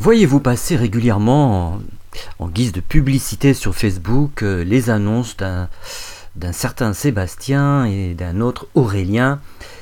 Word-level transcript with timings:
Voyez-vous 0.00 0.40
passer 0.40 0.76
régulièrement 0.76 1.80
en, 2.38 2.48
guise 2.48 2.72
de 2.72 2.80
publicité 2.80 3.54
sur 3.54 3.74
Facebook 3.74 4.42
euh, 4.42 4.64
les 4.64 4.90
annonces 4.90 5.36
d'un 5.36 6.52
certain 6.52 6.92
Sébastien 6.92 7.84
et 7.84 8.14
d'un 8.14 8.40
autre 8.40 8.66
Aurélien? 8.74 9.40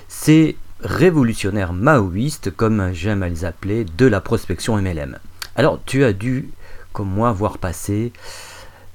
Ces 0.08 0.56
révolutionnaires 0.80 1.72
maoïstes, 1.72 2.54
comme 2.54 2.92
j'aime 2.92 3.22
à 3.22 3.28
les 3.28 3.44
appeler, 3.44 3.84
de 3.84 4.06
la 4.06 4.20
prospection 4.20 4.76
MLM. 4.76 5.18
Alors 5.56 5.80
tu 5.86 6.04
as 6.04 6.12
dû, 6.12 6.50
comme 6.92 7.08
moi, 7.08 7.32
voir 7.32 7.56
passer 7.56 8.12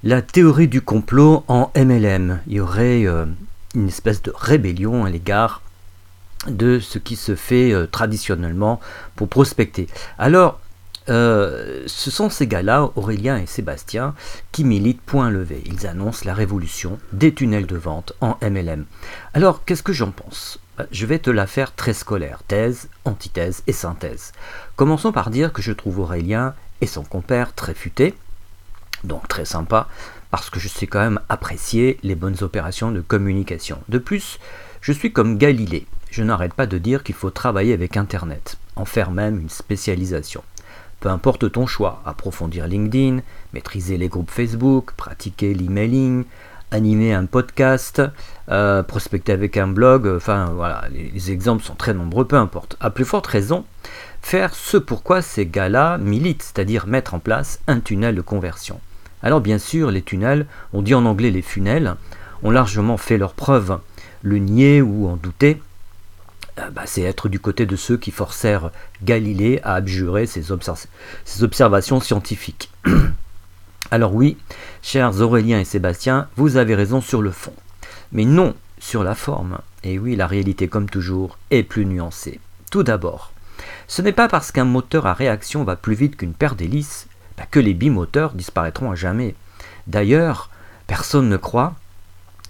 la 0.04 0.22
théorie 0.22 0.68
du 0.68 0.82
complot 0.82 1.44
en 1.48 1.72
MLM. 1.76 2.42
Il 2.48 2.54
y 2.54 2.60
aurait 2.60 3.06
euh, 3.06 3.26
une 3.74 3.88
espèce 3.88 4.22
de 4.22 4.32
rébellion 4.36 5.04
à 5.04 5.10
l'égard 5.10 5.64
de 6.48 6.80
ce 6.80 7.00
qui 7.00 7.16
se 7.16 7.36
fait 7.36 7.74
euh, 7.74 7.88
traditionnellement 7.88 8.80
pour 9.16 9.28
prospecter. 9.28 9.88
Alors, 10.20 10.60
euh, 11.10 11.84
ce 11.88 12.12
sont 12.12 12.30
ces 12.30 12.48
gars-là, 12.48 12.90
Aurélien 12.96 13.38
et 13.38 13.46
Sébastien, 13.46 14.14
qui 14.52 14.64
militent 14.64 15.02
point 15.02 15.30
levé. 15.30 15.64
Ils 15.66 15.88
annoncent 15.88 16.26
la 16.26 16.34
révolution 16.34 17.00
des 17.14 17.34
tunnels 17.34 17.68
de 17.68 17.78
vente 17.78 18.14
en 18.22 18.38
MLM. 18.42 18.86
Alors, 19.34 19.64
qu'est-ce 19.66 19.84
que 19.84 19.94
j'en 19.94 20.12
pense? 20.12 20.60
Bah, 20.78 20.86
Je 20.92 21.06
vais 21.06 21.20
te 21.20 21.30
la 21.30 21.48
faire 21.48 21.74
très 21.74 21.94
scolaire, 21.94 22.42
thèse, 22.48 22.90
antithèse 23.06 23.64
et 23.68 23.74
synthèse. 23.74 24.34
Commençons 24.76 25.12
par 25.12 25.30
dire 25.30 25.54
que 25.54 25.62
je 25.62 25.72
trouve 25.72 26.00
Aurélien 26.00 26.54
et 26.82 26.88
son 26.88 27.04
compère 27.04 27.54
très 27.54 27.74
futés, 27.74 28.16
donc 29.04 29.28
très 29.28 29.46
sympa, 29.46 29.88
parce 30.30 30.50
que 30.50 30.60
je 30.60 30.68
sais 30.68 30.88
quand 30.88 31.00
même 31.00 31.20
apprécier 31.30 31.98
les 32.04 32.16
bonnes 32.16 32.38
opérations 32.42 32.92
de 32.92 33.02
communication. 33.02 33.80
De 33.88 33.98
plus, 33.98 34.40
je 34.82 34.92
suis 34.92 35.14
comme 35.14 35.38
Galilée, 35.38 35.88
je 36.12 36.24
n'arrête 36.24 36.54
pas 36.54 36.68
de 36.68 36.78
dire 36.78 37.04
qu'il 37.04 37.16
faut 37.16 37.30
travailler 37.30 37.74
avec 37.74 37.98
Internet, 37.98 38.58
en 38.76 38.86
faire 38.86 39.12
même 39.12 39.40
une 39.40 39.50
spécialisation. 39.50 40.44
Peu 41.00 41.10
importe 41.10 41.52
ton 41.52 41.68
choix, 41.68 42.02
approfondir 42.06 42.68
LinkedIn, 42.68 43.20
maîtriser 43.54 43.98
les 43.98 44.08
groupes 44.08 44.32
Facebook, 44.32 44.94
pratiquer 44.94 45.54
l'emailing, 45.54 46.26
animer 46.72 47.14
un 47.14 47.26
podcast, 47.26 48.02
euh, 48.50 48.84
prospecter 48.84 49.32
avec 49.32 49.58
un 49.58 49.68
blog, 49.68 50.08
enfin 50.08 50.52
voilà, 50.56 50.86
les, 50.92 51.32
exemples 51.32 51.64
sont 51.64 51.76
très 51.76 51.94
nombreux, 51.94 52.26
peu 52.26 52.36
importe. 52.36 52.78
À 52.80 52.90
plus 52.90 53.06
forte 53.06 53.28
raison, 53.28 53.64
faire 54.22 54.54
ce 54.54 54.78
pourquoi 54.78 55.22
ces 55.22 55.46
gars-là 55.46 55.98
militent, 55.98 56.44
c'est-à-dire 56.44 56.88
mettre 56.88 57.14
en 57.14 57.20
place 57.20 57.60
un 57.68 57.80
tunnel 57.80 58.16
de 58.16 58.22
conversion. 58.22 58.80
Alors 59.24 59.42
bien 59.42 59.60
sûr, 59.60 59.92
les 59.92 60.02
tunnels, 60.02 60.46
on 60.74 60.82
dit 60.82 60.94
en 60.94 61.06
anglais 61.06 61.32
les 61.32 61.42
funnels, 61.42 61.96
ont 62.44 62.52
largement 62.52 62.98
fait 62.98 63.18
leur 63.18 63.34
preuve. 63.34 63.80
Le 64.24 64.38
nier 64.38 64.82
ou 64.82 65.08
en 65.08 65.16
douter, 65.16 65.62
bah, 66.72 66.84
c'est 66.86 67.02
être 67.02 67.30
du 67.30 67.40
côté 67.40 67.66
de 67.66 67.76
ceux 67.76 67.98
qui 67.98 68.12
forcèrent 68.12 68.72
Galilée 69.04 69.60
à 69.64 69.76
abjurer 69.76 70.26
ses, 70.26 70.52
observations 70.52 72.00
scientifiques. 72.00 72.72
Alors 73.92 74.14
oui, 74.14 74.38
chers 74.82 75.22
Aurélien 75.22 75.60
et 75.60 75.66
Sébastien, 75.66 76.28
vous 76.36 76.58
avez 76.58 76.76
raison 76.76 77.00
sur 77.00 77.22
le 77.22 77.32
fond, 77.32 77.54
mais 78.12 78.26
non 78.26 78.56
sur 78.80 79.04
la 79.04 79.16
forme. 79.16 79.60
Et 79.84 80.00
oui, 80.00 80.16
la 80.16 80.28
réalité, 80.28 80.68
comme 80.68 80.90
toujours, 80.90 81.38
est 81.52 81.64
plus 81.64 81.86
nuancée. 81.86 82.40
Tout 82.72 82.84
d'abord, 82.84 83.32
ce 83.88 84.02
n'est 84.02 84.12
pas 84.12 84.28
parce 84.28 84.52
qu'un 84.52 84.66
moteur 84.66 85.06
à 85.06 85.14
réaction 85.14 85.64
va 85.64 85.76
plus 85.76 85.96
vite 85.96 86.18
qu'une 86.18 86.34
paire 86.34 86.56
d'hélices 86.56 87.08
bah, 87.38 87.46
que 87.50 87.60
les 87.60 87.74
bimoteurs 87.74 88.34
disparaîtront 88.34 88.92
à 88.92 88.96
jamais. 88.96 89.36
D'ailleurs, 89.86 90.50
personne 90.88 91.30
ne 91.30 91.38
croit 91.38 91.76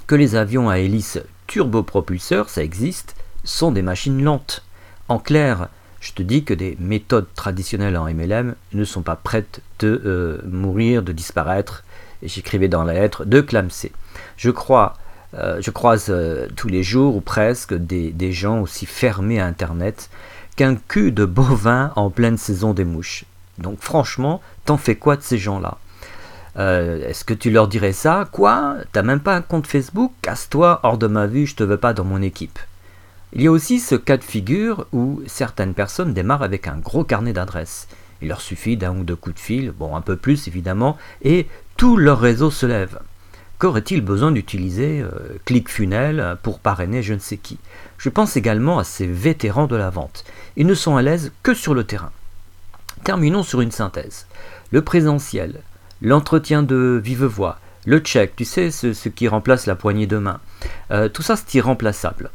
que 0.08 0.16
les 0.16 0.36
avions 0.36 0.70
à 0.70 0.80
hélices 0.80 1.20
turbopropulseurs, 1.48 2.50
ça 2.50 2.64
existe, 2.64 3.16
sont 3.48 3.72
des 3.72 3.82
machines 3.82 4.24
lentes. 4.24 4.64
En 5.08 5.20
clair, 5.20 5.70
je 6.00 6.12
te 6.12 6.22
dis 6.22 6.44
que 6.44 6.54
des 6.54 6.78
méthodes 6.80 7.28
traditionnelles 7.36 7.98
en 7.98 8.06
MLM 8.06 8.56
ne 8.74 8.84
sont 8.84 9.02
pas 9.02 9.16
prêtes 9.16 9.62
de 9.80 10.02
euh, 10.06 10.42
mourir, 10.48 11.02
de 11.02 11.12
disparaître, 11.12 11.84
j'écrivais 12.22 12.68
dans 12.68 12.84
la 12.84 12.94
lettre, 12.94 13.26
de 13.26 13.42
clamser. 13.42 13.92
Je 14.36 14.52
crois, 14.52 14.96
euh, 15.34 15.60
je 15.62 15.72
croise 15.72 16.08
euh, 16.10 16.48
tous 16.56 16.68
les 16.68 16.84
jours 16.84 17.16
ou 17.16 17.22
presque 17.22 17.74
des, 17.74 18.12
des 18.12 18.32
gens 18.32 18.62
aussi 18.62 18.86
fermés 18.86 19.40
à 19.40 19.46
Internet 19.46 20.10
qu'un 20.56 20.76
cul 20.76 21.12
de 21.12 21.26
bovin 21.26 21.94
en 21.96 22.10
pleine 22.10 22.38
saison 22.38 22.74
des 22.74 22.86
mouches. 22.86 23.26
Donc 23.58 23.80
franchement, 23.80 24.42
t'en 24.66 24.78
fais 24.78 24.96
quoi 24.96 25.16
de 25.16 25.24
ces 25.24 25.38
gens-là? 25.38 25.78
Est-ce 26.60 27.24
que 27.24 27.36
tu 27.36 27.52
leur 27.52 27.68
dirais 27.68 27.94
ça? 27.94 28.28
Quoi? 28.32 28.78
T'as 28.92 29.04
même 29.04 29.20
pas 29.20 29.36
un 29.36 29.44
compte 29.44 29.68
Facebook? 29.68 30.12
Casse-toi, 30.24 30.80
hors 30.82 30.98
de 30.98 31.06
ma 31.06 31.28
vue, 31.28 31.46
je 31.46 31.56
te 31.56 31.64
veux 31.64 31.78
pas 31.78 31.94
dans 31.94 32.04
mon 32.04 32.20
équipe. 32.20 32.58
Il 33.34 33.42
y 33.42 33.48
a 33.48 33.52
aussi 33.52 33.80
ce 33.80 33.96
cas 33.96 34.18
de 34.18 34.24
figure 34.24 34.88
où 34.94 35.22
certaines 35.28 35.74
personnes 35.74 36.14
démarrent 36.14 36.44
avec 36.44 36.68
un 36.68 36.78
gros 36.78 37.04
carnet 37.04 37.34
d'adresses. 37.34 37.88
Il 38.22 38.30
leur 38.30 38.42
suffit 38.42 38.78
d'un 38.78 38.96
ou 38.96 39.04
deux 39.04 39.18
coups 39.18 39.36
de 39.36 39.40
fil, 39.40 39.72
bon 39.72 39.96
un 39.96 40.02
peu 40.02 40.16
plus 40.16 40.48
évidemment, 40.48 40.98
et 41.22 41.48
tout 41.76 41.98
leur 41.98 42.20
réseau 42.20 42.50
se 42.52 42.66
lève. 42.66 43.00
Qu'aurait-il 43.60 44.02
besoin 44.02 44.32
d'utiliser 44.32 45.02
euh, 45.02 45.38
ClickFunnels 45.46 46.38
pour 46.42 46.60
parrainer 46.60 47.04
je 47.04 47.14
ne 47.14 47.20
sais 47.20 47.38
qui? 47.38 47.58
Je 47.98 48.10
pense 48.10 48.38
également 48.38 48.80
à 48.80 48.84
ces 48.84 49.08
vétérans 49.08 49.68
de 49.68 49.76
la 49.76 49.90
vente. 49.90 50.24
Ils 50.56 50.68
ne 50.68 50.74
sont 50.74 50.96
à 50.96 51.02
l'aise 51.02 51.32
que 51.44 51.54
sur 51.54 51.74
le 51.74 51.84
terrain. 51.84 52.12
Terminons 53.04 53.44
sur 53.44 53.62
une 53.62 53.72
synthèse. 53.72 54.26
Le 54.72 54.82
présentiel, 54.82 55.62
l'entretien 56.02 56.64
de 56.64 57.02
vive 57.04 57.26
voix, 57.26 57.60
le 57.86 58.00
check, 58.00 58.36
tu 58.36 58.46
sais, 58.46 58.72
ce, 58.72 59.10
qui 59.10 59.28
remplace 59.28 59.66
la 59.66 59.76
poignée 59.76 60.08
de 60.08 60.18
main, 60.18 60.40
euh, 60.92 61.10
tout 61.10 61.22
ça 61.24 61.36
c'est 61.36 61.56
irremplaçable. 61.56 62.32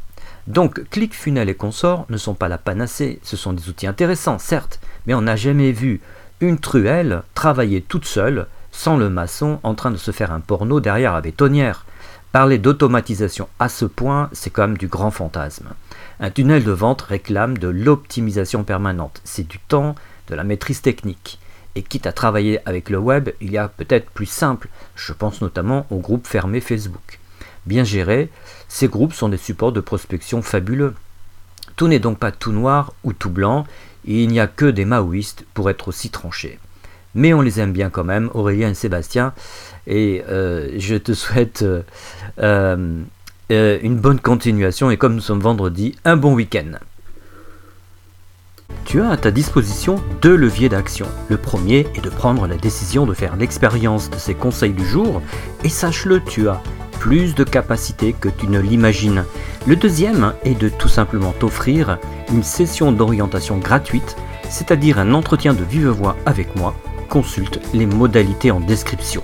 Donc 0.47 0.89
ClickFunnels 0.91 1.49
et 1.49 1.55
consorts 1.55 2.07
ne 2.09 2.17
sont 2.17 2.35
pas 2.35 2.49
la 2.49 2.59
panacée, 2.59 3.21
ce 3.23 3.37
sont 3.37 3.53
des 3.53 3.69
outils 3.69 3.87
intéressants, 3.87 4.39
certes, 4.39 4.81
mais 5.07 5.15
on 5.15 5.23
n'a 5.23 5.37
jamais 5.37 5.71
vu 5.71 6.01
une 6.41 6.59
truelle 6.59 7.23
travailler 7.35 7.81
toute 7.81 8.05
seule, 8.05 8.47
sans 8.73 8.97
le 8.97 9.09
maçon 9.09 9.61
en 9.63 9.75
train 9.75 9.93
de 9.93 9.97
se 9.97 10.11
faire 10.11 10.33
un 10.33 10.41
porno 10.41 10.81
derrière 10.81 11.13
la 11.13 11.21
bétonnière. 11.21 11.87
Parler 12.33 12.59
d'automatisation 12.59 13.49
à 13.61 13.69
ce 13.69 13.85
point, 13.85 14.31
c'est 14.33 14.51
quand 14.51 14.67
même 14.67 14.79
du 14.79 14.89
grand 14.89 15.11
fantasme. 15.11 15.69
Un 16.19 16.31
tunnel 16.31 16.65
de 16.65 16.73
vente 16.73 17.03
réclame 17.03 17.59
de 17.59 17.69
l'optimisation 17.69 18.65
permanente, 18.65 19.21
c'est 19.23 19.47
du 19.47 19.59
temps, 19.59 19.95
de 20.29 20.35
la 20.35 20.43
maîtrise 20.43 20.83
technique. 20.83 21.39
Et 21.75 21.83
quitte 21.83 22.07
à 22.07 22.13
travailler 22.13 22.59
avec 22.67 22.91
le 22.91 22.99
web, 22.99 23.31
il 23.41 23.53
y 23.53 23.59
a 23.59 23.69
peut-être 23.69 24.11
plus 24.11 24.27
simple, 24.27 24.69
je 24.97 25.13
pense 25.13 25.41
notamment 25.41 25.87
au 25.91 25.99
groupe 25.99 26.27
fermé 26.27 26.61
Facebook. 26.61 27.21
Bien 27.67 27.85
géré, 27.85 28.31
ces 28.69 28.89
groupes 28.89 29.13
sont 29.13 29.29
des 29.29 29.37
supports 29.37 29.73
de 29.73 29.81
prospection 29.81 30.43
fabuleux. 30.43 30.95
Tout 31.77 31.89
n'est 31.89 32.01
donc 32.01 32.19
pas 32.19 32.33
tout 32.33 32.53
noir 32.53 32.93
ou 33.05 33.13
tout 33.13 33.31
blanc, 33.31 33.65
et 34.07 34.23
il 34.25 34.29
n'y 34.29 34.41
a 34.41 34.47
que 34.47 34.67
des 34.67 34.85
maoïstes 34.85 35.45
pour 35.55 35.71
être 35.71 35.89
aussi 35.89 36.11
tranchés. 36.11 36.59
Mais 37.15 37.35
on 37.35 37.41
les 37.41 37.61
aime 37.61 37.73
bien 37.73 37.91
quand 37.91 38.05
même, 38.05 38.31
Aurélien 38.35 38.71
et 38.71 38.75
Sébastien, 38.75 39.33
et 39.87 40.25
euh, 40.29 40.71
je 40.79 40.97
te 40.97 41.13
souhaite 41.13 41.63
euh, 41.63 41.83
euh, 42.39 43.79
une 43.83 43.97
bonne 43.97 44.21
continuation 44.21 44.91
et 44.91 44.97
comme 44.97 45.15
nous 45.15 45.21
sommes 45.21 45.41
vendredi, 45.41 45.95
un 46.05 46.17
bon 46.17 46.35
week-end. 46.35 46.79
Tu 48.85 49.01
as 49.01 49.11
à 49.11 49.17
ta 49.17 49.31
disposition 49.31 50.03
deux 50.23 50.35
leviers 50.35 50.69
d'action. 50.69 51.07
Le 51.29 51.37
premier 51.37 51.87
est 51.95 52.01
de 52.01 52.11
prendre 52.11 52.47
la 52.47 52.57
décision 52.57 53.07
de 53.07 53.15
faire 53.15 53.37
l'expérience 53.37 54.11
de 54.11 54.17
ces 54.17 54.35
conseils 54.35 54.73
du 54.73 54.87
jour, 54.87 55.23
et 55.63 55.69
sache-le, 55.69 56.21
tu 56.25 56.49
as 56.49 56.61
plus 57.03 57.35
de 57.35 57.43
capacité 57.43 58.13
que 58.13 58.29
tu 58.29 58.47
ne 58.47 58.61
l'imagines. 58.61 59.25
Le 59.67 59.75
deuxième 59.75 60.35
est 60.45 60.55
de 60.55 60.69
tout 60.69 60.87
simplement 60.87 61.33
t'offrir 61.33 61.99
une 62.33 62.45
session 62.45 62.93
d'orientation 62.93 63.59
gratuite, 63.59 64.15
c'est-à-dire 64.49 65.01
un 65.01 65.13
entretien 65.13 65.53
de 65.53 65.65
vive 65.65 65.89
voix 65.89 66.17
avec 66.27 66.55
moi. 66.55 66.77
Consulte 67.09 67.59
les 67.75 67.87
modalités 67.87 68.53
en 68.53 68.61
description. 68.61 69.21